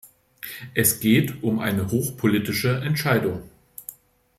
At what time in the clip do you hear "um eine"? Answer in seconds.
1.43-1.91